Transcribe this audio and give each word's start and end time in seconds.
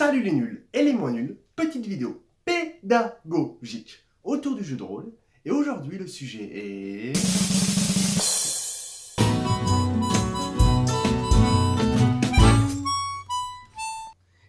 Salut 0.00 0.22
les 0.22 0.32
nuls 0.32 0.66
et 0.72 0.82
les 0.82 0.94
moins 0.94 1.12
nuls, 1.12 1.36
petite 1.54 1.84
vidéo 1.84 2.24
pédagogique 2.46 3.98
autour 4.24 4.56
du 4.56 4.64
jeu 4.64 4.76
de 4.76 4.82
rôle. 4.82 5.12
Et 5.44 5.50
aujourd'hui 5.50 5.98
le 5.98 6.06
sujet 6.06 6.48
est... 6.54 7.12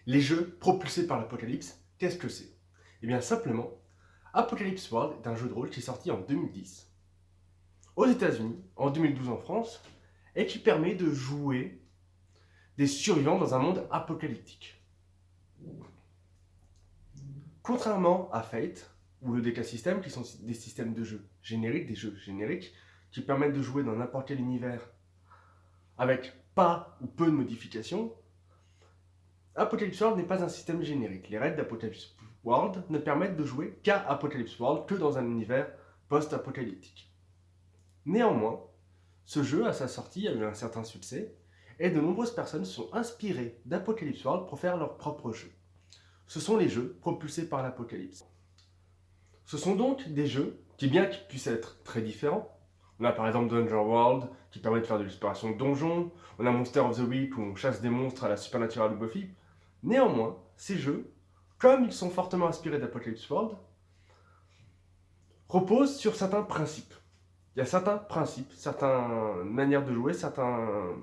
Les 0.06 0.22
jeux 0.22 0.56
propulsés 0.62 1.06
par 1.06 1.20
l'apocalypse, 1.20 1.82
qu'est-ce 1.98 2.16
que 2.16 2.30
c'est? 2.30 2.56
Eh 3.04 3.08
bien 3.08 3.20
simplement, 3.20 3.72
Apocalypse 4.34 4.90
World 4.90 5.18
est 5.22 5.28
un 5.28 5.36
jeu 5.36 5.50
de 5.50 5.54
rôle 5.54 5.70
qui 5.70 5.82
est 5.82 5.84
sorti 5.84 6.12
en 6.12 6.22
2010 6.22 6.90
aux 7.98 8.06
États-Unis, 8.06 8.56
en 8.78 8.90
2012 8.90 9.28
en 9.28 9.38
France, 9.38 9.84
et 10.34 10.46
qui 10.46 10.60
permet 10.60 10.96
de 10.96 11.12
jouer 11.12 11.82
des 12.78 12.88
survivants 12.88 13.38
dans 13.38 13.54
un 13.54 13.60
monde 13.60 13.86
apocalyptique. 13.92 14.81
Contrairement 17.64 18.30
à 18.32 18.42
Fate 18.42 18.92
ou 19.22 19.34
le 19.34 19.42
DK 19.42 19.64
System, 19.64 20.02
qui 20.02 20.10
sont 20.10 20.24
des 20.42 20.54
systèmes 20.54 20.94
de 20.94 21.04
jeu 21.04 21.28
génériques, 21.44 21.88
des 21.88 21.96
jeux 21.96 22.16
génériques, 22.16 22.74
qui 23.12 23.22
permettent 23.22 23.54
de 23.54 23.62
jouer 23.62 23.84
dans 23.84 23.96
n'importe 23.96 24.28
quel 24.30 24.40
univers 24.40 24.90
avec 25.98 26.34
pas 26.56 26.98
ou 27.02 27.08
peu 27.08 27.28
de 27.28 27.32
modifications, 27.32 28.14
Apocalypse 29.56 30.00
World 30.00 30.18
n'est 30.18 30.28
pas 30.28 30.44
un 30.44 30.50
système 30.50 30.82
générique. 30.82 31.30
Les 31.30 31.38
règles 31.38 31.58
d'Apocalypse 31.58 32.16
World 32.44 32.84
ne 32.90 32.98
permettent 32.98 33.36
de 33.36 33.46
jouer 33.46 33.80
qu'à 33.84 34.00
Apocalypse 34.10 34.58
World 34.60 34.88
que 34.88 34.96
dans 34.96 35.18
un 35.18 35.26
univers 35.26 35.72
post-apocalyptique. 36.08 37.14
Néanmoins, 38.06 38.66
ce 39.26 39.44
jeu, 39.44 39.68
à 39.68 39.74
sa 39.74 39.88
sortie, 39.88 40.28
a 40.28 40.34
eu 40.34 40.44
un 40.44 40.54
certain 40.54 40.84
succès, 40.84 41.36
et 41.80 41.90
de 41.90 42.00
nombreuses 42.00 42.34
personnes 42.34 42.66
sont 42.66 42.90
inspirées 42.94 43.60
d'Apocalypse 43.66 44.24
World 44.24 44.48
pour 44.48 44.60
faire 44.60 44.78
leur 44.78 44.98
propre 44.98 45.32
jeu. 45.32 45.52
Ce 46.28 46.40
sont 46.40 46.58
les 46.58 46.70
jeux 46.70 46.98
propulsés 47.02 47.48
par 47.48 47.64
l'Apocalypse. 47.64 48.26
Ce 49.46 49.58
sont 49.58 49.76
donc 49.76 50.08
des 50.10 50.28
jeux 50.28 50.64
qui, 50.78 50.88
bien 50.88 51.06
qu'ils 51.06 51.28
puissent 51.28 51.48
être 51.48 51.84
très 51.84 52.02
différents, 52.02 52.58
on 53.02 53.04
a 53.06 53.12
par 53.12 53.28
exemple 53.28 53.50
Dungeon 53.50 53.84
World 53.84 54.30
qui 54.52 54.60
permet 54.60 54.80
de 54.80 54.86
faire 54.86 55.00
de 55.00 55.04
l'exploration 55.04 55.52
de 55.52 55.58
donjons, 55.58 56.12
on 56.38 56.46
a 56.46 56.52
Monster 56.52 56.82
of 56.82 56.98
the 56.98 57.08
Week 57.08 57.36
où 57.36 57.42
on 57.42 57.56
chasse 57.56 57.82
des 57.82 57.90
monstres 57.90 58.24
à 58.24 58.30
la 58.30 58.38
Supernatural 58.38 58.96
Buffy. 58.96 59.28
Néanmoins, 59.82 60.38
ces 60.56 60.78
jeux, 60.78 61.12
comme 61.58 61.86
ils 61.86 61.94
sont 61.94 62.12
fortement 62.12 62.48
inspirés 62.48 62.78
d'Apocalypse 62.78 63.28
World, 63.30 63.58
reposent 65.50 65.98
sur 65.98 66.16
certains 66.16 66.44
principes. 66.44 66.94
Il 67.56 67.60
y 67.60 67.62
a 67.62 67.66
certains 67.66 67.98
principes, 67.98 68.54
certaines 68.54 69.44
manières 69.44 69.84
de 69.84 69.94
jouer, 69.94 70.14
certains 70.14 70.96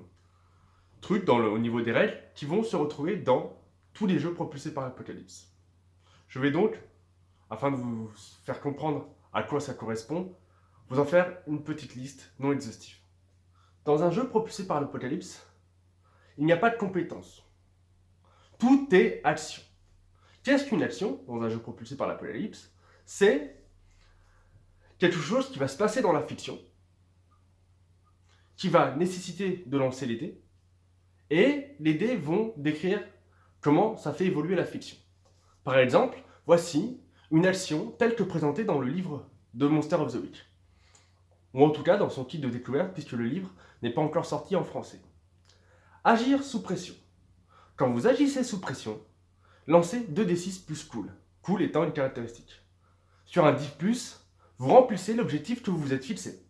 trucs 1.01 1.27
au 1.29 1.57
niveau 1.59 1.81
des 1.81 1.91
règles 1.91 2.17
qui 2.35 2.45
vont 2.45 2.63
se 2.63 2.75
retrouver 2.75 3.17
dans 3.17 3.57
tous 3.93 4.07
les 4.07 4.19
jeux 4.19 4.33
propulsés 4.33 4.73
par 4.73 4.85
Apocalypse. 4.85 5.51
Je 6.27 6.39
vais 6.39 6.51
donc, 6.51 6.79
afin 7.49 7.71
de 7.71 7.75
vous 7.75 8.09
faire 8.43 8.61
comprendre 8.61 9.07
à 9.33 9.43
quoi 9.43 9.59
ça 9.59 9.73
correspond, 9.73 10.35
vous 10.89 10.99
en 10.99 11.05
faire 11.05 11.37
une 11.47 11.63
petite 11.63 11.95
liste 11.95 12.33
non 12.39 12.51
exhaustive. 12.51 12.97
Dans 13.85 14.03
un 14.03 14.11
jeu 14.11 14.27
propulsé 14.27 14.67
par 14.67 14.81
l'Apocalypse, 14.81 15.45
il 16.37 16.45
n'y 16.45 16.51
a 16.51 16.57
pas 16.57 16.69
de 16.69 16.77
compétences. 16.77 17.43
Tout 18.57 18.87
est 18.93 19.21
action. 19.23 19.61
Qu'est-ce 20.43 20.65
qu'une 20.67 20.83
action 20.83 21.23
dans 21.27 21.41
un 21.41 21.49
jeu 21.49 21.59
propulsé 21.59 21.95
par 21.97 22.07
l'Apocalypse? 22.07 22.73
C'est 23.05 23.63
quelque 24.97 25.17
chose 25.17 25.49
qui 25.51 25.59
va 25.59 25.67
se 25.67 25.77
passer 25.77 26.01
dans 26.01 26.11
la 26.11 26.21
fiction, 26.21 26.59
qui 28.55 28.69
va 28.69 28.95
nécessiter 28.95 29.63
de 29.65 29.77
lancer 29.77 30.05
les 30.05 30.17
dés, 30.17 30.43
et 31.29 31.75
les 31.79 31.93
dés 31.93 32.15
vont 32.15 32.53
décrire 32.57 33.01
comment 33.61 33.97
ça 33.97 34.13
fait 34.13 34.25
évoluer 34.25 34.55
la 34.55 34.65
fiction. 34.65 34.97
Par 35.63 35.77
exemple, 35.77 36.23
voici 36.45 37.01
une 37.31 37.45
action 37.45 37.91
telle 37.91 38.15
que 38.15 38.23
présentée 38.23 38.63
dans 38.63 38.79
le 38.79 38.87
livre 38.87 39.29
de 39.53 39.67
Monster 39.67 39.97
of 39.97 40.13
the 40.13 40.21
Week. 40.21 40.45
Ou 41.53 41.63
en 41.63 41.69
tout 41.69 41.83
cas 41.83 41.97
dans 41.97 42.09
son 42.09 42.25
kit 42.25 42.39
de 42.39 42.49
découverte, 42.49 42.93
puisque 42.93 43.11
le 43.11 43.25
livre 43.25 43.51
n'est 43.81 43.93
pas 43.93 44.01
encore 44.01 44.25
sorti 44.25 44.55
en 44.55 44.63
français. 44.63 45.01
Agir 46.03 46.43
sous 46.43 46.61
pression. 46.61 46.95
Quand 47.75 47.91
vous 47.91 48.07
agissez 48.07 48.43
sous 48.43 48.59
pression, 48.59 48.99
lancez 49.67 49.99
2d6 50.01 50.65
plus 50.65 50.83
cool. 50.83 51.13
Cool 51.41 51.61
étant 51.61 51.83
une 51.83 51.93
caractéristique. 51.93 52.61
Sur 53.25 53.45
un 53.45 53.53
10, 53.53 54.27
vous 54.57 54.69
remplissez 54.69 55.13
l'objectif 55.13 55.61
que 55.61 55.71
vous 55.71 55.77
vous 55.77 55.93
êtes 55.93 56.05
fixé. 56.05 56.45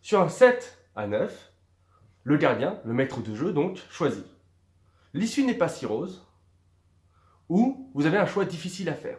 Sur 0.00 0.20
un 0.20 0.28
7 0.28 0.78
à 0.96 1.06
9, 1.06 1.51
le 2.24 2.36
gardien, 2.36 2.80
le 2.84 2.92
maître 2.92 3.20
de 3.20 3.34
jeu, 3.34 3.52
donc, 3.52 3.78
choisit. 3.90 4.26
L'issue 5.14 5.44
n'est 5.44 5.54
pas 5.54 5.68
si 5.68 5.86
rose, 5.86 6.26
ou 7.48 7.90
vous 7.94 8.06
avez 8.06 8.18
un 8.18 8.26
choix 8.26 8.44
difficile 8.44 8.88
à 8.88 8.94
faire. 8.94 9.18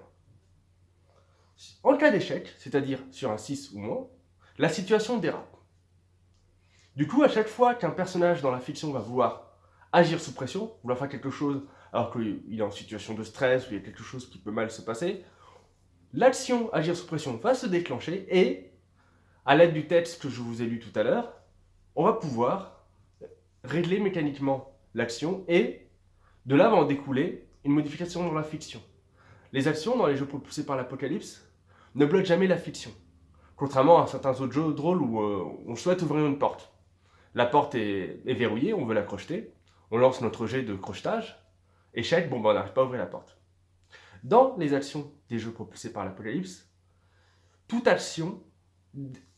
En 1.84 1.98
cas 1.98 2.12
d'échec, 2.12 2.54
c'est-à-dire 2.58 3.00
sur 3.12 3.32
un 3.32 3.38
6 3.38 3.72
ou 3.74 3.80
moins, 3.80 4.08
la 4.58 4.70
situation 4.70 5.18
dérape. 5.18 5.58
Du 6.96 7.08
coup, 7.08 7.24
à 7.24 7.30
chaque 7.30 7.48
fois 7.48 7.76
qu'un 7.76 7.90
personnage 7.90 8.42
dans 8.42 8.52
la 8.52 8.60
fiction 8.60 8.92
va 8.92 9.00
vouloir 9.00 9.58
agir 9.92 10.20
sous 10.20 10.34
pression, 10.34 10.74
vouloir 10.84 10.98
faire 10.98 11.10
quelque 11.10 11.30
chose 11.30 11.64
alors 11.92 12.12
qu'il 12.12 12.42
est 12.52 12.62
en 12.62 12.72
situation 12.72 13.14
de 13.14 13.24
stress 13.24 13.68
ou 13.68 13.74
il 13.74 13.78
y 13.78 13.80
a 13.80 13.84
quelque 13.84 14.04
chose 14.04 14.30
qui 14.30 14.40
peut 14.40 14.52
mal 14.52 14.72
se 14.72 14.82
passer, 14.82 15.24
l'action 16.14 16.72
agir 16.74 16.96
sous 16.96 17.06
pression 17.06 17.38
va 17.38 17.54
se 17.54 17.68
déclencher 17.68 18.26
et, 18.30 18.72
à 19.46 19.56
l'aide 19.56 19.74
du 19.74 19.88
texte 19.88 20.22
que 20.22 20.30
je 20.30 20.42
vous 20.42 20.62
ai 20.62 20.66
lu 20.66 20.80
tout 20.80 20.98
à 20.98 21.04
l'heure, 21.04 21.34
on 21.96 22.04
va 22.04 22.14
pouvoir 22.14 22.73
régler 23.64 24.00
mécaniquement 24.00 24.78
l'action 24.94 25.44
et 25.48 25.88
de 26.46 26.56
là 26.56 26.70
va 26.70 26.76
en 26.76 26.86
découler 26.86 27.48
une 27.64 27.72
modification 27.72 28.26
dans 28.26 28.34
la 28.34 28.44
fiction. 28.44 28.82
Les 29.54 29.68
actions 29.68 29.98
dans 29.98 30.08
les 30.08 30.16
jeux 30.16 30.26
propulsés 30.26 30.66
par 30.66 30.76
l'apocalypse 30.76 31.48
ne 31.96 32.06
bloquent 32.06 32.26
jamais 32.26 32.48
la 32.48 32.58
fiction, 32.58 32.92
contrairement 33.56 34.02
à 34.02 34.08
certains 34.08 34.42
autres 34.42 34.52
jeux 34.52 34.74
de 34.74 34.82
rôle 34.82 35.02
où 35.02 35.22
euh, 35.22 35.46
on 35.68 35.76
souhaite 35.76 36.02
ouvrir 36.02 36.26
une 36.26 36.40
porte. 36.40 36.74
La 37.36 37.46
porte 37.46 37.76
est, 37.76 38.22
verrouillée, 38.26 38.74
on 38.74 38.86
veut 38.86 38.94
la 38.94 39.04
crocheter, 39.04 39.54
on 39.92 39.98
lance 39.98 40.22
notre 40.22 40.48
jet 40.48 40.64
de 40.64 40.76
crochetage, 40.76 41.40
échec, 41.94 42.30
bon 42.30 42.40
ben 42.40 42.50
on 42.50 42.54
n'arrive 42.54 42.74
pas 42.74 42.82
à 42.82 42.86
ouvrir 42.86 43.00
la 43.00 43.08
porte. 43.08 43.38
Dans 44.24 44.56
les 44.58 44.74
actions 44.74 45.12
des 45.30 45.40
jeux 45.40 45.52
propulsés 45.52 45.94
par 45.94 46.06
l'apocalypse, 46.06 46.70
toute 47.68 47.88
action 47.88 48.42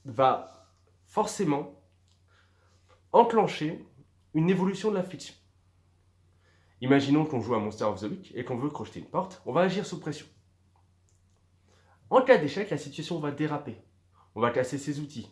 va 0.06 0.70
forcément 1.06 1.82
enclencher 3.12 3.86
une 4.36 4.50
évolution 4.50 4.92
de 4.92 4.96
la 4.98 5.04
fiction. 5.04 5.34
Imaginons 6.82 7.26
qu'on 7.26 7.40
joue 7.40 7.56
à 7.56 7.60
Monster 7.60 7.86
of 7.86 8.02
the 8.02 8.04
Week 8.04 8.34
et 8.36 8.44
qu'on 8.44 8.58
veut 8.58 8.70
crocheter 8.70 9.00
une 9.00 9.06
porte, 9.06 9.42
on 9.46 9.54
va 9.54 9.62
agir 9.62 9.86
sous 9.86 10.00
pression. 10.00 10.28
En 12.10 12.22
cas 12.22 12.38
d'échec, 12.38 12.70
la 12.70 12.78
situation 12.78 13.18
va 13.20 13.32
déraper. 13.32 13.78
On 14.36 14.42
va 14.42 14.52
casser 14.52 14.78
ses 14.78 15.00
outils. 15.00 15.32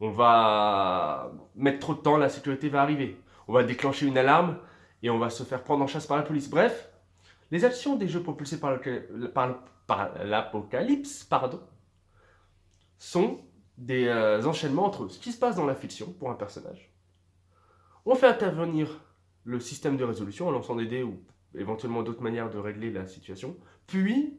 On 0.00 0.10
va 0.10 1.32
mettre 1.56 1.80
trop 1.80 1.94
de 1.94 2.00
temps, 2.00 2.16
la 2.16 2.28
sécurité 2.28 2.68
va 2.68 2.80
arriver. 2.80 3.20
On 3.48 3.52
va 3.52 3.64
déclencher 3.64 4.06
une 4.06 4.16
alarme 4.16 4.58
et 5.02 5.10
on 5.10 5.18
va 5.18 5.30
se 5.30 5.42
faire 5.42 5.64
prendre 5.64 5.82
en 5.82 5.88
chasse 5.88 6.06
par 6.06 6.16
la 6.16 6.22
police. 6.22 6.48
Bref, 6.48 6.88
les 7.50 7.64
actions 7.64 7.96
des 7.96 8.08
jeux 8.08 8.22
propulsés 8.22 8.60
par 8.60 8.78
l'apocalypse 10.24 11.28
sont 12.98 13.40
des 13.76 14.06
euh, 14.06 14.44
enchaînements 14.44 14.86
entre 14.86 15.08
ce 15.08 15.18
qui 15.18 15.32
se 15.32 15.38
passe 15.38 15.56
dans 15.56 15.66
la 15.66 15.74
fiction 15.74 16.12
pour 16.12 16.30
un 16.30 16.34
personnage 16.34 16.93
on 18.04 18.14
fait 18.14 18.26
intervenir 18.26 19.00
le 19.44 19.60
système 19.60 19.96
de 19.96 20.04
résolution 20.04 20.48
en 20.48 20.50
lançant 20.50 20.76
des 20.76 20.86
dés 20.86 21.02
ou 21.02 21.22
éventuellement 21.54 22.02
d'autres 22.02 22.22
manières 22.22 22.50
de 22.50 22.58
régler 22.58 22.90
la 22.90 23.06
situation. 23.06 23.56
Puis, 23.86 24.38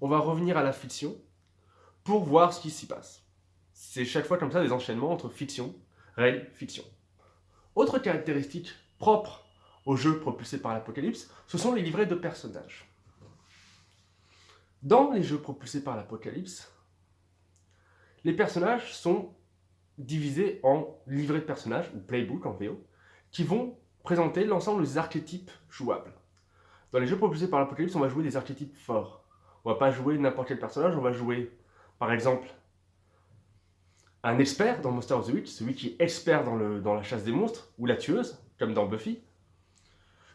on 0.00 0.08
va 0.08 0.18
revenir 0.18 0.56
à 0.56 0.62
la 0.62 0.72
fiction 0.72 1.16
pour 2.04 2.24
voir 2.24 2.52
ce 2.52 2.60
qui 2.60 2.70
s'y 2.70 2.86
passe. 2.86 3.24
C'est 3.72 4.04
chaque 4.04 4.26
fois 4.26 4.38
comme 4.38 4.52
ça 4.52 4.62
des 4.62 4.72
enchaînements 4.72 5.12
entre 5.12 5.28
fiction, 5.28 5.74
règle, 6.16 6.48
fiction. 6.54 6.84
Autre 7.74 7.98
caractéristique 7.98 8.72
propre 8.98 9.44
aux 9.84 9.96
jeux 9.96 10.18
propulsés 10.18 10.60
par 10.60 10.72
l'Apocalypse, 10.72 11.30
ce 11.46 11.58
sont 11.58 11.74
les 11.74 11.82
livrets 11.82 12.06
de 12.06 12.14
personnages. 12.14 12.88
Dans 14.82 15.10
les 15.10 15.22
jeux 15.22 15.40
propulsés 15.40 15.82
par 15.82 15.96
l'Apocalypse, 15.96 16.72
les 18.24 18.32
personnages 18.32 18.94
sont 18.94 19.34
divisés 19.98 20.60
en 20.62 20.96
livrets 21.06 21.40
de 21.40 21.44
personnages, 21.44 21.90
ou 21.94 21.98
playbook 21.98 22.46
en 22.46 22.52
VO, 22.52 22.85
qui 23.36 23.44
vont 23.44 23.76
présenter 24.02 24.46
l'ensemble 24.46 24.82
des 24.82 24.96
archétypes 24.96 25.50
jouables. 25.68 26.10
Dans 26.90 26.98
les 26.98 27.06
jeux 27.06 27.18
propulsés 27.18 27.50
par 27.50 27.60
l'Apocalypse, 27.60 27.94
on 27.94 28.00
va 28.00 28.08
jouer 28.08 28.22
des 28.22 28.34
archétypes 28.34 28.74
forts. 28.74 29.22
On 29.62 29.68
va 29.68 29.76
pas 29.76 29.90
jouer 29.90 30.16
n'importe 30.16 30.48
quel 30.48 30.58
personnage, 30.58 30.96
on 30.96 31.02
va 31.02 31.12
jouer, 31.12 31.50
par 31.98 32.10
exemple, 32.10 32.48
un 34.22 34.38
expert 34.38 34.80
dans 34.80 34.90
Monster 34.90 35.12
of 35.12 35.26
the 35.26 35.34
Witch, 35.34 35.48
celui 35.48 35.74
qui 35.74 35.88
est 35.88 35.96
expert 36.02 36.44
dans 36.44 36.94
la 36.94 37.02
chasse 37.02 37.24
des 37.24 37.32
monstres, 37.32 37.68
ou 37.76 37.84
la 37.84 37.96
tueuse, 37.96 38.38
comme 38.58 38.72
dans 38.72 38.86
Buffy. 38.86 39.18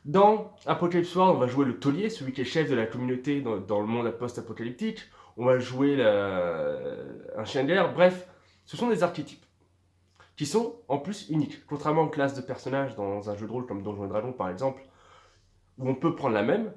Dans 0.06 0.54
Apocalypse 0.68 1.16
World, 1.16 1.38
on 1.38 1.40
va 1.40 1.48
jouer 1.48 1.66
le 1.66 1.80
taulier, 1.80 2.12
celui 2.12 2.34
qui 2.34 2.42
est 2.42 2.46
chef 2.46 2.70
de 2.70 2.76
la 2.76 2.86
communauté 2.86 3.42
dans, 3.42 3.80
le 3.82 3.88
monde 3.88 4.12
post-apocalyptique. 4.12 5.00
On 5.38 5.46
va 5.46 5.58
jouer 5.58 6.00
un 6.04 7.46
chien 7.46 7.64
de 7.64 7.68
guerre. 7.70 7.96
Bref, 7.96 8.28
ce 8.66 8.78
sont 8.78 8.90
des 8.90 9.02
archétypes 9.02 9.44
qui 10.42 10.48
sont 10.48 10.74
en 10.88 10.98
plus 10.98 11.30
uniques. 11.30 11.68
Contrairement 11.68 12.02
aux 12.02 12.10
classes 12.10 12.34
de 12.34 12.42
personnages 12.42 12.96
dans 12.96 13.30
un 13.30 13.36
jeu 13.36 13.46
de 13.46 13.52
rôle 13.52 13.68
comme 13.68 13.84
Donjons 13.84 14.06
et 14.06 14.08
Dragons 14.08 14.34
par 14.34 14.50
exemple, 14.50 14.82
où 15.78 15.88
on 15.88 15.94
peut 15.94 16.16
prendre 16.16 16.34
la 16.34 16.42
même, 16.42 16.74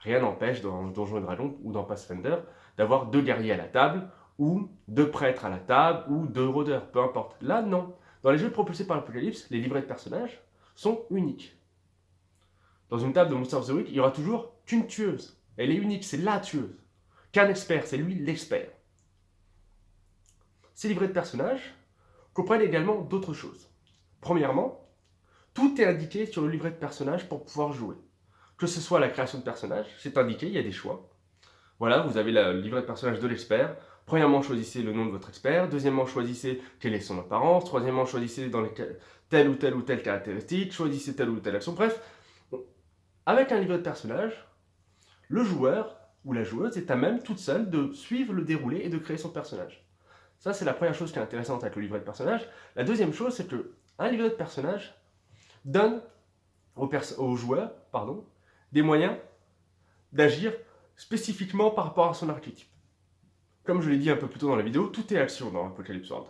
Rien 0.00 0.20
n'empêche 0.20 0.60
dans 0.60 0.88
Donjons 0.88 1.16
et 1.16 1.22
Dragons 1.22 1.56
ou 1.62 1.72
dans 1.72 1.84
Pathfinder 1.84 2.36
d'avoir 2.76 3.06
deux 3.06 3.22
guerriers 3.22 3.52
à 3.52 3.56
la 3.56 3.64
table, 3.64 4.10
ou 4.36 4.68
deux 4.88 5.10
prêtres 5.10 5.46
à 5.46 5.48
la 5.48 5.56
table, 5.56 6.04
ou 6.12 6.26
deux 6.26 6.46
rôdeurs, 6.46 6.90
peu 6.90 7.00
importe. 7.00 7.34
Là, 7.40 7.62
non. 7.62 7.96
Dans 8.22 8.30
les 8.30 8.36
jeux 8.36 8.50
propulsés 8.50 8.86
par 8.86 8.98
l'Apocalypse, 8.98 9.48
les 9.48 9.58
livrets 9.58 9.80
de 9.80 9.86
personnages 9.86 10.42
sont 10.76 11.06
uniques. 11.08 11.56
Dans 12.90 12.98
une 12.98 13.14
table 13.14 13.30
de 13.30 13.36
Monster 13.36 13.56
of 13.56 13.68
the 13.68 13.70
Week, 13.70 13.86
il 13.88 13.94
y 13.94 14.00
aura 14.00 14.10
toujours 14.10 14.52
qu'une 14.66 14.86
tueuse. 14.86 15.40
Elle 15.56 15.70
est 15.70 15.76
unique, 15.76 16.04
c'est 16.04 16.18
la 16.18 16.40
tueuse. 16.40 16.78
Qu'un 17.32 17.48
expert, 17.48 17.86
c'est 17.86 17.96
lui 17.96 18.16
l'expert. 18.16 18.68
Ces 20.74 20.88
livrets 20.88 21.08
de 21.08 21.14
personnages 21.14 21.74
comprennent 22.38 22.62
également 22.62 23.00
d'autres 23.00 23.32
choses. 23.32 23.68
Premièrement, 24.20 24.88
tout 25.54 25.80
est 25.80 25.84
indiqué 25.84 26.24
sur 26.24 26.42
le 26.42 26.48
livret 26.48 26.70
de 26.70 26.76
personnage 26.76 27.28
pour 27.28 27.44
pouvoir 27.44 27.72
jouer. 27.72 27.96
Que 28.56 28.68
ce 28.68 28.80
soit 28.80 29.00
la 29.00 29.08
création 29.08 29.38
de 29.38 29.42
personnage, 29.42 29.86
c'est 29.98 30.16
indiqué, 30.16 30.46
il 30.46 30.52
y 30.52 30.58
a 30.58 30.62
des 30.62 30.70
choix. 30.70 31.10
Voilà, 31.80 32.02
vous 32.02 32.16
avez 32.16 32.30
le 32.30 32.60
livret 32.60 32.82
de 32.82 32.86
personnage 32.86 33.18
de 33.18 33.26
l'expert. 33.26 33.74
Premièrement, 34.06 34.40
choisissez 34.40 34.82
le 34.82 34.92
nom 34.92 35.06
de 35.06 35.10
votre 35.10 35.30
expert. 35.30 35.68
Deuxièmement, 35.68 36.06
choisissez 36.06 36.62
quelle 36.78 36.94
est 36.94 37.00
son 37.00 37.18
apparence. 37.18 37.64
Troisièmement, 37.64 38.06
choisissez 38.06 38.48
dans 38.50 38.64
telle 39.28 39.48
ou 39.48 39.56
telle 39.56 39.74
ou 39.74 39.82
telle 39.82 40.02
caractéristique. 40.02 40.72
Choisissez 40.72 41.16
telle 41.16 41.30
ou 41.30 41.40
telle 41.40 41.56
action. 41.56 41.72
Bref, 41.72 42.00
avec 43.26 43.50
un 43.50 43.58
livret 43.58 43.78
de 43.78 43.82
personnage, 43.82 44.46
le 45.26 45.42
joueur 45.42 45.98
ou 46.24 46.34
la 46.34 46.44
joueuse 46.44 46.76
est 46.76 46.92
à 46.92 46.94
même 46.94 47.20
toute 47.20 47.40
seule 47.40 47.68
de 47.68 47.92
suivre 47.94 48.32
le 48.32 48.44
déroulé 48.44 48.82
et 48.84 48.90
de 48.90 48.98
créer 48.98 49.18
son 49.18 49.30
personnage. 49.30 49.87
Ça, 50.38 50.52
c'est 50.52 50.64
la 50.64 50.72
première 50.72 50.94
chose 50.94 51.12
qui 51.12 51.18
est 51.18 51.22
intéressante 51.22 51.62
avec 51.62 51.76
le 51.76 51.82
livret 51.82 51.98
de 51.98 52.04
personnage. 52.04 52.48
La 52.76 52.84
deuxième 52.84 53.12
chose, 53.12 53.34
c'est 53.34 53.48
que 53.48 53.74
un 53.98 54.08
livret 54.08 54.30
de 54.30 54.34
personnage 54.34 54.94
donne 55.64 56.00
aux, 56.76 57.36
joueurs 57.36 57.72
pardon, 57.90 58.24
des 58.72 58.82
moyens 58.82 59.16
d'agir 60.12 60.52
spécifiquement 60.96 61.70
par 61.70 61.84
rapport 61.84 62.08
à 62.08 62.14
son 62.14 62.28
archétype. 62.28 62.68
Comme 63.64 63.82
je 63.82 63.90
l'ai 63.90 63.98
dit 63.98 64.10
un 64.10 64.16
peu 64.16 64.28
plus 64.28 64.38
tôt 64.38 64.48
dans 64.48 64.56
la 64.56 64.62
vidéo, 64.62 64.86
tout 64.86 65.12
est 65.12 65.18
action 65.18 65.50
dans 65.50 65.66
Apocalypse 65.66 66.08
World. 66.10 66.28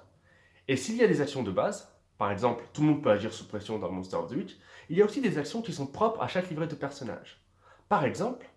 Et 0.67 0.77
s'il 0.77 0.97
y 0.97 1.05
a 1.05 1.07
des 1.07 1.21
actions 1.21 1.43
de 1.43 1.51
base, 1.51 1.95
par 2.17 2.33
exemple, 2.33 2.65
tout 2.73 2.81
le 2.81 2.89
monde 2.89 3.03
peut 3.03 3.11
agir 3.11 3.33
sous 3.33 3.47
pression 3.47 3.79
dans 3.79 3.93
Monster 3.93 4.17
of 4.17 4.31
the 4.31 4.35
Week, 4.35 4.59
il 4.89 4.97
y 4.97 5.03
a 5.03 5.05
aussi 5.05 5.21
des 5.21 5.39
actions 5.39 5.63
qui 5.63 5.73
sont 5.73 5.87
propres 5.87 6.21
à 6.23 6.29
chaque 6.29 6.49
livret 6.51 6.67
de 6.67 6.75
personnage. 6.75 7.41
Par 7.89 8.05
exemple, 8.05 8.51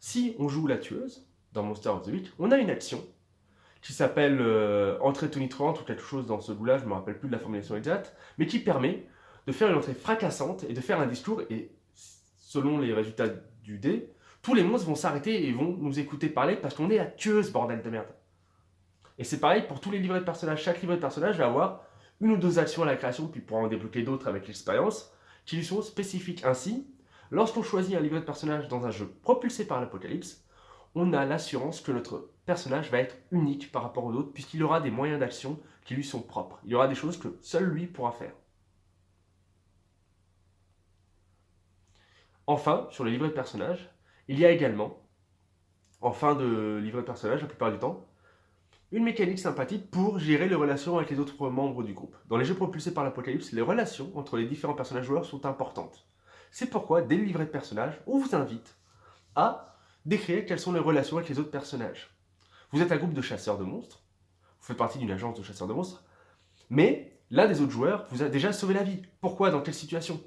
si 0.00 0.34
on 0.38 0.48
joue 0.48 0.66
la 0.66 0.78
tueuse 0.78 1.26
dans 1.52 1.64
Monster 1.64 1.90
of 1.90 2.02
the 2.02 2.08
Week, 2.08 2.32
on 2.38 2.50
a 2.52 2.56
une 2.56 2.70
action 2.70 3.04
qui 3.82 3.92
s'appelle 3.92 4.38
euh, 4.40 4.98
entrée 5.00 5.30
tonitruante 5.30 5.80
ou 5.80 5.84
quelque 5.84 6.02
chose 6.02 6.26
dans 6.26 6.40
ce 6.40 6.52
goût-là, 6.52 6.78
je 6.78 6.84
ne 6.84 6.88
me 6.88 6.94
rappelle 6.94 7.18
plus 7.18 7.28
de 7.28 7.32
la 7.32 7.38
formulation 7.38 7.76
exacte, 7.76 8.14
mais 8.38 8.46
qui 8.46 8.58
permet 8.58 9.06
de 9.46 9.52
faire 9.52 9.70
une 9.70 9.76
entrée 9.76 9.94
fracassante 9.94 10.64
et 10.68 10.72
de 10.72 10.80
faire 10.80 11.00
un 11.00 11.06
discours, 11.06 11.42
et 11.50 11.70
selon 12.38 12.78
les 12.78 12.92
résultats 12.92 13.28
du 13.62 13.78
dé, 13.78 14.10
tous 14.42 14.54
les 14.54 14.62
monstres 14.62 14.86
vont 14.86 14.94
s'arrêter 14.94 15.46
et 15.46 15.52
vont 15.52 15.76
nous 15.78 15.98
écouter 15.98 16.28
parler 16.28 16.56
parce 16.56 16.74
qu'on 16.74 16.90
est 16.90 16.96
la 16.96 17.06
tueuse, 17.06 17.50
bordel 17.50 17.82
de 17.82 17.90
merde. 17.90 18.08
Et 19.18 19.24
c'est 19.24 19.40
pareil 19.40 19.64
pour 19.66 19.80
tous 19.80 19.90
les 19.90 19.98
livrets 19.98 20.20
de 20.20 20.24
personnages. 20.24 20.62
Chaque 20.62 20.80
livret 20.80 20.96
de 20.96 21.00
personnage 21.00 21.38
va 21.38 21.46
avoir 21.46 21.84
une 22.20 22.32
ou 22.32 22.36
deux 22.36 22.58
actions 22.58 22.82
à 22.82 22.86
la 22.86 22.96
création, 22.96 23.28
puis 23.28 23.40
pourra 23.40 23.62
en 23.62 23.68
débloquer 23.68 24.02
d'autres 24.02 24.28
avec 24.28 24.46
l'expérience, 24.46 25.12
qui 25.44 25.56
lui 25.56 25.64
sont 25.64 25.82
spécifiques. 25.82 26.44
Ainsi, 26.44 26.86
lorsqu'on 27.30 27.62
choisit 27.62 27.96
un 27.96 28.00
livret 28.00 28.20
de 28.20 28.24
personnage 28.24 28.68
dans 28.68 28.86
un 28.86 28.90
jeu 28.90 29.12
propulsé 29.22 29.66
par 29.66 29.80
l'apocalypse, 29.80 30.44
on 30.94 31.12
a 31.12 31.24
l'assurance 31.24 31.80
que 31.80 31.92
notre 31.92 32.30
personnage 32.48 32.90
va 32.90 32.98
être 32.98 33.18
unique 33.30 33.70
par 33.70 33.82
rapport 33.82 34.06
aux 34.06 34.14
autres, 34.14 34.32
puisqu'il 34.32 34.62
aura 34.62 34.80
des 34.80 34.90
moyens 34.90 35.20
d'action 35.20 35.60
qui 35.84 35.94
lui 35.94 36.02
sont 36.02 36.22
propres. 36.22 36.58
Il 36.64 36.70
y 36.70 36.74
aura 36.74 36.88
des 36.88 36.94
choses 36.94 37.18
que 37.18 37.38
seul 37.42 37.64
lui 37.64 37.86
pourra 37.86 38.10
faire. 38.10 38.32
Enfin, 42.46 42.88
sur 42.90 43.04
les 43.04 43.10
livrets 43.10 43.28
de 43.28 43.34
personnages, 43.34 43.90
il 44.28 44.38
y 44.38 44.46
a 44.46 44.50
également, 44.50 44.98
en 46.00 46.12
fin 46.12 46.34
de 46.34 46.80
livret 46.82 47.02
de 47.02 47.06
personnage, 47.06 47.42
la 47.42 47.48
plupart 47.48 47.70
du 47.70 47.78
temps, 47.78 48.08
une 48.92 49.04
mécanique 49.04 49.38
sympathique 49.38 49.90
pour 49.90 50.18
gérer 50.18 50.48
les 50.48 50.54
relations 50.54 50.96
avec 50.96 51.10
les 51.10 51.18
autres 51.18 51.50
membres 51.50 51.82
du 51.82 51.92
groupe. 51.92 52.16
Dans 52.28 52.38
les 52.38 52.46
jeux 52.46 52.54
propulsés 52.54 52.94
par 52.94 53.04
l'Apocalypse, 53.04 53.52
les 53.52 53.60
relations 53.60 54.10
entre 54.16 54.38
les 54.38 54.46
différents 54.46 54.72
personnages 54.72 55.04
joueurs 55.04 55.26
sont 55.26 55.44
importantes. 55.44 56.08
C'est 56.50 56.70
pourquoi, 56.70 57.02
dès 57.02 57.18
le 57.18 57.24
livret 57.24 57.44
de 57.44 57.50
personnage, 57.50 58.00
on 58.06 58.16
vous 58.16 58.34
invite 58.34 58.78
à 59.34 59.76
décrire 60.06 60.46
quelles 60.46 60.58
sont 60.58 60.72
les 60.72 60.80
relations 60.80 61.18
avec 61.18 61.28
les 61.28 61.38
autres 61.38 61.50
personnages. 61.50 62.17
Vous 62.70 62.82
êtes 62.82 62.92
un 62.92 62.96
groupe 62.96 63.14
de 63.14 63.22
chasseurs 63.22 63.58
de 63.58 63.64
monstres, 63.64 64.02
vous 64.60 64.66
faites 64.66 64.76
partie 64.76 64.98
d'une 64.98 65.10
agence 65.10 65.38
de 65.38 65.42
chasseurs 65.42 65.68
de 65.68 65.72
monstres, 65.72 66.04
mais 66.68 67.18
l'un 67.30 67.46
des 67.46 67.60
autres 67.60 67.72
joueurs 67.72 68.06
vous 68.10 68.22
a 68.22 68.28
déjà 68.28 68.52
sauvé 68.52 68.74
la 68.74 68.82
vie. 68.82 69.02
Pourquoi 69.20 69.50
Dans 69.50 69.62
quelle 69.62 69.74
situation? 69.74 70.20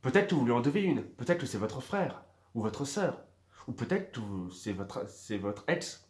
Peut-être 0.00 0.28
que 0.28 0.34
vous 0.34 0.44
lui 0.44 0.52
en 0.52 0.60
devez 0.60 0.82
une, 0.82 1.04
peut-être 1.04 1.38
que 1.38 1.46
c'est 1.46 1.58
votre 1.58 1.80
frère 1.80 2.22
ou 2.54 2.62
votre 2.62 2.84
sœur, 2.84 3.22
ou 3.68 3.72
peut-être 3.72 4.12
que 4.12 4.20
c'est 4.50 4.72
votre, 5.38 5.64
ex. 5.68 6.08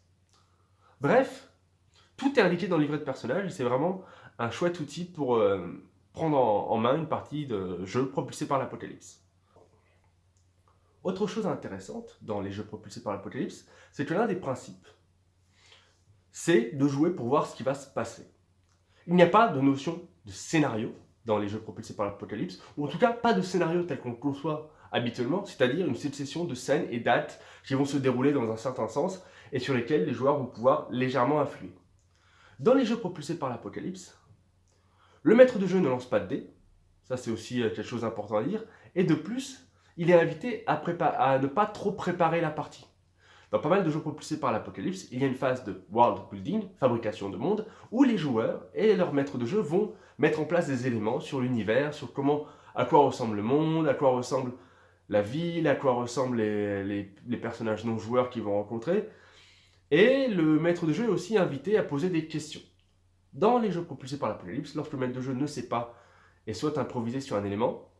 Bref, 1.01 1.49
tout 2.15 2.39
est 2.39 2.41
indiqué 2.41 2.67
dans 2.67 2.77
le 2.77 2.83
livret 2.83 2.99
de 2.99 3.03
personnage 3.03 3.49
c'est 3.51 3.63
vraiment 3.63 4.03
un 4.39 4.49
chouette 4.49 4.79
outil 4.79 5.05
pour 5.05 5.35
euh, 5.35 5.67
prendre 6.13 6.37
en, 6.37 6.77
main 6.77 6.95
une 6.95 7.07
partie 7.07 7.45
de 7.45 7.83
jeu 7.85 8.09
propulsé 8.09 8.47
par 8.47 8.59
l'apocalypse. 8.59 9.21
Autre 11.03 11.27
chose 11.27 11.45
intéressante 11.45 12.17
dans 12.21 12.39
les 12.39 12.51
jeux 12.51 12.65
propulsés 12.65 13.03
par 13.03 13.11
l'apocalypse, 13.11 13.67
c'est 13.91 14.05
que 14.05 14.13
l'un 14.13 14.25
des 14.25 14.37
principes, 14.37 14.87
c'est 16.45 16.75
de 16.75 16.87
jouer 16.89 17.11
pour 17.11 17.29
voir 17.29 17.45
ce 17.45 17.55
qui 17.55 17.63
va 17.63 17.73
se 17.73 17.87
passer. 17.87 18.27
Il 19.07 19.15
n'y 19.15 19.21
a 19.21 19.27
pas 19.27 19.47
de 19.47 19.61
notion 19.61 20.01
de 20.25 20.31
scénario 20.31 20.93
dans 21.23 21.37
les 21.37 21.47
jeux 21.47 21.61
propulsés 21.61 21.95
par 21.95 22.05
l'apocalypse, 22.05 22.61
ou 22.75 22.83
en 22.83 22.89
tout 22.89 22.97
cas 22.97 23.13
pas 23.13 23.31
de 23.31 23.41
scénario 23.41 23.83
tel 23.83 23.97
qu'on 23.97 24.09
le 24.09 24.17
conçoit 24.17 24.69
habituellement, 24.91 25.45
c'est-à-dire 25.45 25.87
une 25.87 25.95
succession 25.95 26.43
de 26.43 26.53
scènes 26.53 26.87
et 26.91 26.99
dates 26.99 27.41
qui 27.65 27.75
vont 27.75 27.85
se 27.85 27.95
dérouler 27.95 28.33
dans 28.33 28.51
un 28.51 28.57
certain 28.57 28.89
sens 28.89 29.23
et 29.53 29.59
sur 29.59 29.73
lesquelles 29.73 30.03
les 30.03 30.11
joueurs 30.11 30.37
vont 30.37 30.47
pouvoir 30.47 30.89
légèrement 30.91 31.39
influer. 31.39 31.73
Dans 32.59 32.73
les 32.73 32.83
jeux 32.83 32.99
propulsés 32.99 33.39
par 33.39 33.47
l'apocalypse, 33.47 34.19
le 35.21 35.35
maître 35.35 35.59
de 35.59 35.65
jeu 35.65 35.79
ne 35.79 35.87
lance 35.87 36.09
pas 36.09 36.19
de 36.19 36.27
dés, 36.27 36.49
ça 37.05 37.15
c'est 37.15 37.31
aussi 37.31 37.63
euh, 37.63 37.69
quelque 37.69 37.87
chose 37.87 38.01
d'important 38.01 38.35
à 38.35 38.43
dire, 38.43 38.65
et 38.95 39.05
de 39.05 39.15
plus, 39.15 39.65
il 39.95 40.11
est 40.11 40.19
invité 40.19 40.65
à, 40.67 40.73
à, 40.73 41.39
ne 41.39 41.47
pas 41.47 41.67
trop 41.67 41.93
préparer 41.93 42.41
la 42.41 42.51
partie. 42.51 42.85
Dans 43.53 43.59
pas 43.59 43.69
mal 43.69 43.83
de 43.83 43.91
jeux 43.91 43.99
propulsés 43.99 44.39
par 44.39 44.51
l'apocalypse, 44.51 45.07
il 45.11 45.19
y 45.19 45.23
a 45.23 45.27
une 45.27 45.35
phase 45.35 45.63
de 45.63 45.83
world 45.91 46.23
building, 46.31 46.63
fabrication 46.79 47.29
de 47.29 47.37
monde, 47.37 47.67
où 47.91 48.03
les 48.03 48.17
joueurs 48.17 48.65
et 48.73 48.95
leurs 48.95 49.13
maîtres 49.13 49.37
de 49.37 49.45
jeu 49.45 49.59
vont 49.59 49.93
mettre 50.17 50.39
en 50.39 50.45
place 50.45 50.65
des 50.65 50.87
éléments 50.87 51.19
sur 51.19 51.39
l'univers, 51.39 51.93
sur 51.93 52.13
comment, 52.13 52.47
à 52.73 52.85
quoi 52.85 53.01
ressemble 53.01 53.35
le 53.35 53.43
monde, 53.43 53.87
à 53.87 53.93
quoi 53.93 54.09
ressemble 54.09 54.53
la 55.07 55.21
ville, 55.21 55.67
à 55.67 55.75
quoi 55.75 55.93
ressemblent 55.93 56.37
les, 56.37 57.03
personnages 57.39 57.85
non 57.85 57.99
joueurs 57.99 58.31
qu'ils 58.31 58.41
vont 58.41 58.55
rencontrer, 58.55 59.07
et 59.91 60.29
le 60.29 60.59
maître 60.59 60.87
de 60.87 60.93
jeu 60.93 61.03
est 61.03 61.09
aussi 61.09 61.37
invité 61.37 61.77
à 61.77 61.83
poser 61.83 62.09
des 62.09 62.25
questions. 62.25 62.61
Dans 63.33 63.59
les 63.59 63.69
jeux 63.69 63.83
propulsés 63.83 64.17
par 64.17 64.29
l'Apocalypse, 64.29 64.73
lorsque 64.73 64.93
le 64.93 64.97
maître 64.97 65.13
de 65.13 65.21
jeu 65.21 65.33
ne 65.33 65.45
sait 65.45 65.69
pas 65.69 65.95
et 66.47 66.55
souhaite 66.55 66.79
improviser 66.79 67.21
sur 67.21 67.35
un 67.35 67.43
élément, 67.43 67.91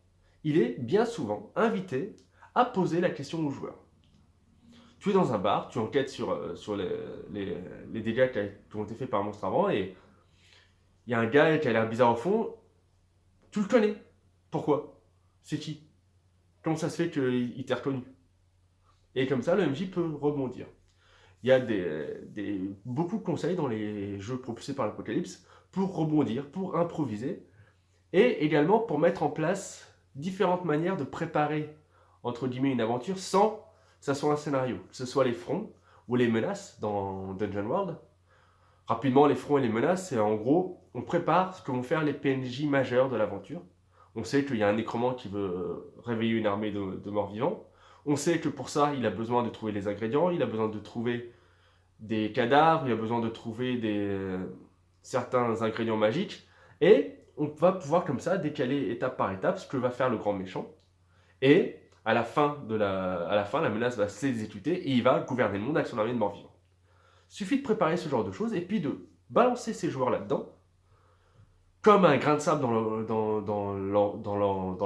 il 0.44 0.58
est 0.58 0.80
bien 0.80 1.06
souvent 1.06 1.51
invité 1.56 2.16
à 2.56 2.66
poser 2.66 3.01
la 3.01 3.12
question 3.12 3.46
au 3.46 3.51
joueur. 3.51 3.83
Tu 5.04 5.10
es 5.10 5.14
dans 5.14 5.34
un 5.34 5.38
bar, 5.38 5.68
tu 5.68 5.80
enquêtes 5.80 6.08
sur, 6.08 6.32
euh, 6.32 6.56
sur 6.56 6.78
les, 6.78 6.88
les, 7.92 8.02
dégâts 8.02 8.32
qui 8.32 8.78
ont 8.78 8.86
été 8.86 8.96
faits 8.96 9.10
par 9.10 9.20
un 9.20 9.24
monstre 9.24 9.44
avant 9.44 9.70
et 9.70 9.98
il 11.06 11.12
y 11.12 11.14
a 11.14 11.20
un 11.20 11.26
gars 11.26 11.58
qui 11.58 11.68
a 11.68 11.74
l'air 11.74 11.90
bizarre 11.90 12.14
au 12.14 12.16
fond. 12.16 12.56
Tu 13.52 13.60
le 13.60 13.68
connais. 13.68 13.96
Pourquoi? 14.50 15.02
C'est 15.42 15.58
qui? 15.60 15.90
Comment 16.62 16.78
ça 16.78 16.90
se 16.90 17.04
fait 17.04 17.10
qu'il 17.10 17.66
t'ait 17.66 17.74
reconnu? 17.74 18.02
Et 19.14 19.28
comme 19.28 19.42
ça, 19.42 19.56
le 19.56 19.68
MJ 19.68 19.92
peut 19.92 20.10
rebondir. 20.22 20.68
Il 21.44 21.50
y 21.50 21.52
a 21.52 21.60
des, 21.60 22.62
beaucoup 22.86 23.18
de 23.18 23.24
conseils 23.24 23.58
dans 23.58 23.68
les 23.68 24.22
jeux 24.22 24.40
propulsés 24.40 24.74
par 24.74 24.86
l'Apocalypse 24.86 25.46
pour 25.74 25.94
rebondir, 25.98 26.50
pour 26.50 26.78
improviser, 26.78 27.46
et 28.14 28.46
également 28.46 28.80
pour 28.80 29.00
mettre 29.00 29.24
en 29.24 29.30
place 29.30 29.94
différentes 30.16 30.64
manières 30.64 30.96
de 30.96 31.04
préparer, 31.04 31.76
entre 32.24 32.48
guillemets, 32.48 32.72
une 32.72 32.80
aventure 32.80 33.20
sans 33.20 33.62
ça 34.04 34.16
soit 34.16 34.34
un 34.34 34.36
scénario, 34.36 34.76
que 34.90 34.96
ce 34.98 35.06
soit 35.06 35.24
les 35.24 35.32
fronts 35.32 35.72
ou 36.10 36.18
les 36.18 36.28
menaces 36.28 36.78
dans 36.82 37.34
Dungeon 37.36 37.66
World. 37.66 37.96
Rapidement, 38.86 39.28
les 39.28 39.36
fronts 39.36 39.60
et 39.60 39.62
les 39.62 39.70
menaces, 39.70 40.10
c'est 40.10 40.20
en 40.20 40.36
gros, 40.36 40.82
on 40.94 41.04
prépare 41.04 41.56
ce 41.56 41.62
que 41.62 41.72
vont 41.72 41.84
faire 41.84 42.04
les 42.04 42.12
PNJ 42.12 42.66
majeurs 42.66 43.10
de 43.10 43.16
l'aventure. 43.16 43.62
On 44.16 44.26
sait 44.26 44.44
qu'il 44.44 44.58
y 44.58 44.64
a 44.64 44.68
un 44.68 44.74
nécromant 44.74 45.14
qui 45.14 45.30
veut 45.30 45.94
réveiller 46.04 46.34
une 46.34 46.48
armée 46.48 46.72
de, 46.72 47.10
morts 47.10 47.32
vivants. 47.32 47.64
On 48.06 48.18
sait 48.18 48.40
que 48.40 48.50
pour 48.50 48.68
ça, 48.68 48.94
il 48.94 49.06
a 49.06 49.10
besoin 49.10 49.42
de 49.42 49.48
trouver 49.48 49.72
les 49.72 49.88
ingrédients, 49.88 50.32
il 50.32 50.44
a 50.44 50.48
besoin 50.48 50.68
de 50.68 50.80
trouver 50.80 51.32
des 52.02 52.34
cadavres, 52.34 52.86
il 52.86 52.92
a 52.92 52.98
besoin 52.98 53.22
de 53.22 53.30
trouver 53.30 53.78
des, 53.78 54.38
certains 55.02 55.62
ingrédients 55.62 55.96
magiques. 55.96 56.46
Et 56.82 57.20
on 57.38 57.46
va 57.46 57.72
pouvoir 57.72 58.04
comme 58.04 58.20
ça 58.20 58.38
décaler 58.38 58.92
étape 58.92 59.16
par 59.16 59.32
étape 59.32 59.60
ce 59.60 59.66
que 59.66 59.78
va 59.78 59.92
faire 59.92 60.10
le 60.10 60.18
grand 60.18 60.34
méchant. 60.34 60.68
Et 61.42 61.80
à 62.06 62.14
la 62.14 62.24
fin, 62.24 62.58
la, 62.70 63.70
menace 63.70 63.98
va 63.98 64.08
s'exécuter 64.08 64.74
et 64.74 64.92
il 64.92 65.04
va 65.04 65.22
gouverner 65.22 65.58
le 65.58 65.64
monde 65.64 65.78
avec 65.78 65.88
son 65.88 65.98
armée 65.98 66.14
de 66.14 66.18
morts 66.18 66.36
vivants. 66.36 66.56
Suffit 67.30 67.58
de 67.58 67.64
préparer 67.64 67.98
ce 67.98 68.10
genre 68.10 68.24
de 68.24 68.32
choses 68.32 68.54
et 68.54 68.62
puis 68.62 68.82
de 68.82 69.08
balancer 69.30 69.74
ces 69.74 69.90
joueurs 69.90 70.10
là-dedans 70.10 70.50
comme 71.84 72.06
un 72.06 72.18
grain 72.18 72.36
de 72.36 72.40
sable 72.40 72.62
dans 72.62 73.78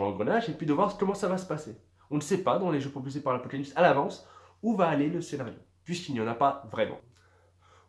l'engrenage, 0.02 0.50
et 0.50 0.54
puis 0.54 0.66
de 0.66 0.74
voir 0.74 0.98
comment 0.98 1.14
ça 1.14 1.28
va 1.28 1.38
se 1.38 1.46
passer. 1.46 1.80
On 2.10 2.16
ne 2.16 2.22
sait 2.22 2.40
pas 2.40 2.58
dans 2.58 2.72
les 2.72 2.82
jeux 2.82 2.90
propulsés 2.90 3.22
par 3.22 3.34
l'Apocalypse 3.34 3.72
à 3.76 3.84
l'avance 3.84 4.28
où 4.64 4.76
va 4.76 4.88
aller 4.88 5.08
le 5.08 5.22
scénario, 5.22 5.54
puisqu'il 5.84 6.14
n'y 6.14 6.22
en 6.22 6.28
a 6.28 6.34
pas 6.34 6.68
vraiment. 6.72 7.00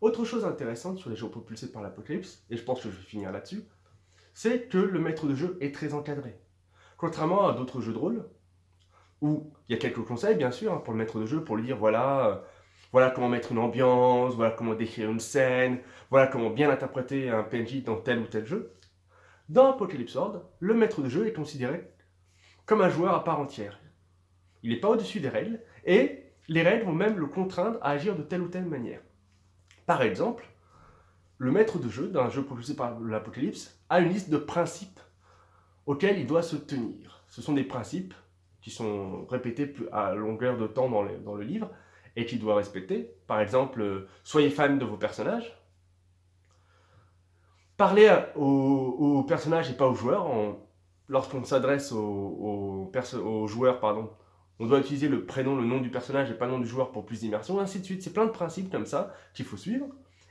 Autre 0.02 0.26
chose 0.26 0.44
intéressante 0.44 0.98
sur 0.98 1.08
les 1.08 1.16
jeux 1.16 1.30
propulsés 1.30 1.72
par 1.72 1.80
l'Apocalypse, 1.80 2.44
et 2.50 2.58
je 2.58 2.62
pense 2.62 2.82
que 2.82 2.90
je 2.90 2.96
vais 2.96 3.02
finir 3.02 3.32
là-dessus, 3.32 3.64
c'est 4.34 4.68
que 4.68 4.76
le 4.76 5.00
maître 5.00 5.26
de 5.26 5.34
jeu 5.34 5.56
est 5.62 5.74
très 5.74 5.94
encadré. 5.94 6.38
Contrairement 6.98 7.48
à 7.48 7.54
d'autres 7.54 7.80
jeux 7.80 7.94
de 7.94 7.98
rôle, 7.98 8.28
où 9.20 9.52
il 9.68 9.72
y 9.72 9.74
a 9.76 9.78
quelques 9.78 10.04
conseils 10.04 10.36
bien 10.36 10.50
sûr 10.50 10.72
hein, 10.72 10.82
pour 10.84 10.92
le 10.92 10.98
maître 10.98 11.18
de 11.18 11.26
jeu, 11.26 11.42
pour 11.42 11.56
lui 11.56 11.64
dire 11.64 11.76
voilà, 11.76 12.26
euh, 12.26 12.36
voilà 12.92 13.10
comment 13.10 13.28
mettre 13.28 13.52
une 13.52 13.58
ambiance, 13.58 14.34
voilà 14.34 14.52
comment 14.52 14.74
décrire 14.74 15.10
une 15.10 15.20
scène, 15.20 15.80
voilà 16.10 16.26
comment 16.26 16.50
bien 16.50 16.70
interpréter 16.70 17.30
un 17.30 17.42
PNJ 17.42 17.82
dans 17.84 17.96
tel 17.96 18.20
ou 18.20 18.26
tel 18.26 18.46
jeu. 18.46 18.74
Dans 19.48 19.70
Apocalypse 19.70 20.14
World, 20.14 20.42
le 20.60 20.74
maître 20.74 21.00
de 21.00 21.08
jeu 21.08 21.26
est 21.26 21.32
considéré 21.32 21.90
comme 22.66 22.82
un 22.82 22.90
joueur 22.90 23.14
à 23.14 23.24
part 23.24 23.40
entière. 23.40 23.80
Il 24.62 24.70
n'est 24.70 24.80
pas 24.80 24.90
au-dessus 24.90 25.20
des 25.20 25.28
règles, 25.28 25.60
et 25.86 26.34
les 26.48 26.62
règles 26.62 26.84
vont 26.84 26.92
même 26.92 27.18
le 27.18 27.26
contraindre 27.26 27.78
à 27.80 27.90
agir 27.90 28.14
de 28.14 28.22
telle 28.22 28.42
ou 28.42 28.48
telle 28.48 28.66
manière. 28.66 29.00
Par 29.86 30.02
exemple, 30.02 30.46
le 31.38 31.50
maître 31.50 31.78
de 31.78 31.88
jeu 31.88 32.08
d'un 32.08 32.28
jeu 32.28 32.44
propulsé 32.44 32.76
par 32.76 33.00
l'Apocalypse 33.00 33.80
a 33.88 34.00
une 34.00 34.10
liste 34.10 34.28
de 34.28 34.36
principes 34.36 35.00
auxquels 35.86 36.18
il 36.18 36.26
doit 36.26 36.42
se 36.42 36.56
tenir. 36.56 37.24
Ce 37.28 37.40
sont 37.40 37.54
des 37.54 37.64
principes 37.64 38.12
sont 38.70 39.26
répétés 39.26 39.74
à 39.92 40.14
longueur 40.14 40.58
de 40.58 40.66
temps 40.66 40.88
dans 40.88 41.02
le, 41.02 41.18
dans 41.18 41.34
le 41.34 41.44
livre 41.44 41.70
et 42.16 42.26
qu'il 42.26 42.40
doit 42.40 42.56
respecter. 42.56 43.14
Par 43.26 43.40
exemple, 43.40 43.80
euh, 43.80 44.08
soyez 44.24 44.50
fan 44.50 44.78
de 44.78 44.84
vos 44.84 44.96
personnages. 44.96 45.56
Parlez 47.76 48.12
aux, 48.34 49.24
personnages 49.28 49.70
et 49.70 49.74
pas 49.74 49.86
aux 49.86 49.94
joueurs. 49.94 50.26
Lorsqu'on 51.06 51.44
s'adresse 51.44 51.92
aux, 51.92 52.90
aux, 52.92 53.46
joueurs, 53.46 53.78
pardon, 53.78 54.10
on 54.58 54.66
doit 54.66 54.80
utiliser 54.80 55.08
le 55.08 55.24
prénom, 55.26 55.54
le 55.54 55.64
nom 55.64 55.80
du 55.80 55.90
personnage 55.90 56.28
et 56.28 56.34
pas 56.34 56.46
le 56.46 56.52
nom 56.52 56.58
du 56.58 56.66
joueur 56.66 56.90
pour 56.90 57.06
plus 57.06 57.20
d'immersion, 57.20 57.60
ainsi 57.60 57.78
de 57.78 57.84
suite. 57.84 58.02
C'est 58.02 58.12
plein 58.12 58.26
de 58.26 58.32
principes 58.32 58.68
comme 58.68 58.84
ça 58.84 59.14
qu'il 59.32 59.44
faut 59.44 59.56
suivre. 59.56 59.86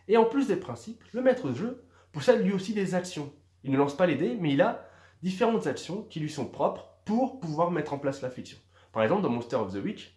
Et 0.09 0.17
en 0.17 0.25
plus 0.25 0.47
des 0.47 0.57
principes, 0.57 1.01
le 1.13 1.21
maître 1.21 1.47
de 1.47 1.53
jeu 1.53 1.85
possède 2.11 2.43
lui 2.43 2.51
aussi 2.51 2.73
des 2.73 2.95
actions. 2.95 3.31
Il 3.63 3.71
ne 3.71 3.77
lance 3.77 3.95
pas 3.95 4.07
les 4.07 4.15
dés, 4.15 4.35
mais 4.37 4.51
il 4.51 4.61
a 4.61 4.85
différentes 5.23 5.67
actions 5.67 6.03
qui 6.03 6.19
lui 6.19 6.29
sont 6.29 6.47
propres 6.47 6.96
pour 7.07 7.39
pouvoir 7.39 7.71
mettre 7.71 7.93
en 7.93 7.97
place 7.97 8.21
la 8.21 8.29
fiction. 8.29 8.57
Par 8.91 9.01
exemple, 9.01 9.21
dans 9.23 9.29
Monster 9.29 9.55
of 9.55 9.73
the 9.73 9.77
Week, 9.77 10.13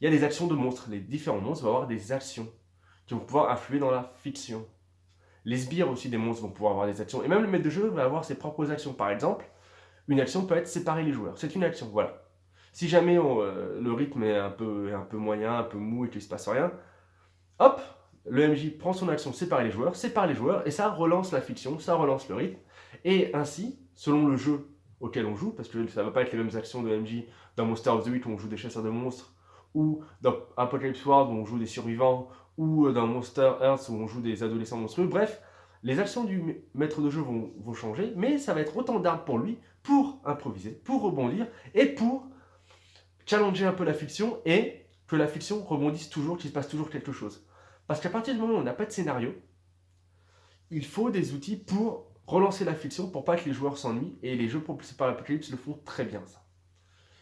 il 0.00 0.04
y 0.04 0.06
a 0.06 0.10
des 0.10 0.22
actions 0.22 0.46
de 0.46 0.54
monstres. 0.54 0.86
Les 0.88 1.00
différents 1.00 1.40
monstres 1.40 1.64
vont 1.64 1.70
avoir 1.70 1.88
des 1.88 2.12
actions 2.12 2.48
qui 3.06 3.14
vont 3.14 3.20
pouvoir 3.20 3.50
influer 3.50 3.80
dans 3.80 3.90
la 3.90 4.12
fiction. 4.18 4.64
Les 5.44 5.58
sbires 5.58 5.90
aussi 5.90 6.08
des 6.08 6.18
monstres 6.18 6.42
vont 6.42 6.50
pouvoir 6.50 6.72
avoir 6.72 6.86
des 6.86 7.00
actions. 7.00 7.24
Et 7.24 7.28
même 7.28 7.42
le 7.42 7.48
maître 7.48 7.64
de 7.64 7.70
jeu 7.70 7.88
va 7.88 8.04
avoir 8.04 8.24
ses 8.24 8.36
propres 8.36 8.70
actions. 8.70 8.94
Par 8.94 9.10
exemple, 9.10 9.44
une 10.06 10.20
action 10.20 10.46
peut 10.46 10.56
être 10.56 10.68
séparer 10.68 11.02
les 11.02 11.12
joueurs. 11.12 11.36
C'est 11.36 11.56
une 11.56 11.64
action, 11.64 11.88
voilà. 11.92 12.22
Si 12.72 12.88
jamais 12.88 13.18
euh, 13.18 13.80
le 13.80 13.92
rythme 13.92 14.22
est 14.22 14.38
un 14.38 14.50
peu, 14.50 14.94
moyen, 15.12 15.58
un 15.58 15.64
peu 15.64 15.78
mou 15.78 16.04
et 16.04 16.08
qu'il 16.08 16.18
ne 16.18 16.24
se 16.24 16.28
passe 16.28 16.46
rien, 16.46 16.72
hop, 17.58 17.80
le 18.26 18.46
MJ 18.46 18.78
prend 18.78 18.92
son 18.92 19.08
action 19.08 19.32
séparer 19.32 19.64
les 19.64 19.72
joueurs, 19.72 19.96
sépare 19.96 20.28
les 20.28 20.34
joueurs, 20.34 20.64
et 20.68 20.70
ça 20.70 20.88
relance 20.88 21.32
la 21.32 21.40
fiction, 21.40 21.80
ça 21.80 21.96
relance 21.96 22.28
le 22.28 22.36
rythme. 22.36 22.58
Et 23.04 23.34
ainsi, 23.34 23.80
selon 23.94 24.28
le 24.28 24.36
jeu 24.36 24.71
auquel 25.02 25.26
on 25.26 25.36
joue, 25.36 25.50
parce 25.50 25.68
que 25.68 25.86
ça 25.88 26.02
va 26.02 26.10
pas 26.10 26.22
être 26.22 26.32
les 26.32 26.38
mêmes 26.38 26.56
actions 26.56 26.82
de 26.82 26.96
MJ 26.96 27.24
dans 27.56 27.66
Monster 27.66 27.90
of 27.90 28.04
the 28.04 28.08
Week 28.08 28.24
où 28.24 28.30
on 28.30 28.38
joue 28.38 28.48
des 28.48 28.56
chasseurs 28.56 28.82
de 28.82 28.88
monstres, 28.88 29.34
ou 29.74 30.02
dans 30.22 30.36
Apocalypse 30.56 31.04
World 31.04 31.30
où 31.30 31.34
on 31.34 31.44
joue 31.44 31.58
des 31.58 31.66
survivants, 31.66 32.28
ou 32.56 32.88
dans 32.90 33.06
Monster 33.06 33.52
Earth 33.60 33.88
où 33.88 33.94
on 33.94 34.06
joue 34.06 34.20
des 34.20 34.42
adolescents 34.42 34.76
monstrueux. 34.78 35.08
Bref, 35.08 35.42
les 35.82 35.98
actions 35.98 36.24
du 36.24 36.62
maître 36.74 37.00
de 37.00 37.10
jeu 37.10 37.20
vont, 37.20 37.52
vont 37.58 37.74
changer, 37.74 38.12
mais 38.16 38.38
ça 38.38 38.54
va 38.54 38.60
être 38.60 38.76
autant 38.76 39.00
d'armes 39.00 39.24
pour 39.26 39.38
lui 39.38 39.58
pour 39.82 40.20
improviser, 40.24 40.70
pour 40.70 41.02
rebondir 41.02 41.48
et 41.74 41.86
pour 41.86 42.28
challenger 43.26 43.66
un 43.66 43.72
peu 43.72 43.84
la 43.84 43.94
fiction 43.94 44.38
et 44.44 44.86
que 45.08 45.16
la 45.16 45.26
fiction 45.26 45.64
rebondisse 45.64 46.08
toujours, 46.08 46.38
qu'il 46.38 46.50
se 46.50 46.54
passe 46.54 46.68
toujours 46.68 46.88
quelque 46.88 47.12
chose. 47.12 47.44
Parce 47.88 48.00
qu'à 48.00 48.08
partir 48.08 48.34
du 48.34 48.40
moment 48.40 48.54
où 48.54 48.58
on 48.58 48.62
n'a 48.62 48.72
pas 48.72 48.86
de 48.86 48.92
scénario, 48.92 49.34
il 50.70 50.86
faut 50.86 51.10
des 51.10 51.34
outils 51.34 51.56
pour 51.56 52.11
relancer 52.32 52.64
la 52.64 52.74
fiction 52.74 53.08
pour 53.08 53.24
pas 53.24 53.36
que 53.36 53.44
les 53.44 53.52
joueurs 53.52 53.76
s'ennuient, 53.76 54.16
et 54.22 54.34
les 54.34 54.48
jeux 54.48 54.60
propulsés 54.60 54.94
par 54.96 55.06
l'Apocalypse 55.06 55.50
le 55.50 55.56
font 55.56 55.78
très 55.84 56.04
bien 56.04 56.22
ça. 56.26 56.42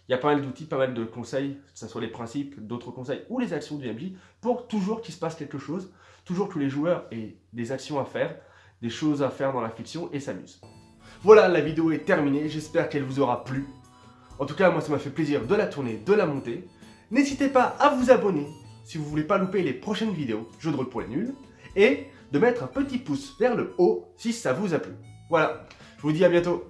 Il 0.09 0.13
y 0.13 0.15
a 0.15 0.19
pas 0.19 0.33
mal 0.33 0.43
d'outils, 0.43 0.65
pas 0.65 0.79
mal 0.79 0.95
de 0.95 1.05
conseils, 1.05 1.59
que 1.73 1.79
ce 1.79 1.87
soit 1.87 2.01
les 2.01 2.09
principes, 2.09 2.65
d'autres 2.67 2.91
conseils 2.91 3.23
ou 3.29 3.39
les 3.39 3.53
actions 3.53 3.77
du 3.77 3.93
MJ, 3.93 4.13
pour 4.41 4.67
toujours 4.69 5.03
qu'il 5.03 5.13
se 5.13 5.19
passe 5.19 5.35
quelque 5.35 5.59
chose, 5.59 5.93
toujours 6.25 6.49
que 6.49 6.59
les 6.59 6.69
joueurs 6.69 7.07
aient 7.11 7.37
des 7.53 7.73
actions 7.73 8.01
à 8.01 8.05
faire, 8.05 8.37
des 8.83 8.91
choses 8.91 9.23
à 9.23 9.31
faire 9.31 9.53
dans 9.53 9.61
la 9.61 9.71
fiction 9.71 10.11
et 10.13 10.21
s'amusent. 10.21 10.61
Voilà, 11.23 11.49
la 11.49 11.61
vidéo 11.61 11.91
est 11.91 12.05
terminée, 12.05 12.49
j'espère 12.49 12.89
qu'elle 12.89 13.03
vous 13.03 13.21
aura 13.21 13.45
plu. 13.45 13.67
En 14.39 14.47
tout 14.47 14.55
cas, 14.55 14.71
moi 14.71 14.81
ça 14.81 14.91
m'a 14.91 14.99
fait 14.99 15.11
plaisir 15.11 15.47
de 15.47 15.55
la 15.55 15.67
tourner, 15.67 15.99
de 15.99 16.13
la 16.13 16.27
monter. 16.27 16.67
N'hésitez 17.11 17.49
pas 17.49 17.77
à 17.79 17.91
vous 17.95 18.11
abonner 18.11 18.47
si 18.85 18.99
vous 18.99 19.05
voulez 19.05 19.25
pas 19.25 19.39
louper 19.39 19.63
les 19.63 19.75
prochaines 19.75 20.13
vidéos, 20.13 20.49
jeux 20.59 20.71
de 20.71 20.77
rôle 20.77 20.89
pour 20.89 21.03
les 21.03 21.09
nuls, 21.09 21.35
et 21.77 22.07
de 22.33 22.39
mettre 22.39 22.63
un 22.63 22.69
petit 22.69 22.99
pouce 22.99 23.37
vers 23.39 23.57
le 23.57 23.75
haut 23.79 24.13
si 24.17 24.33
ça 24.33 24.53
vous 24.53 24.75
a 24.75 24.79
plu. 24.79 24.93
Voilà, 25.29 25.65
je 25.97 26.03
vous 26.03 26.13
dis 26.13 26.25
à 26.25 26.29
bientôt 26.29 26.70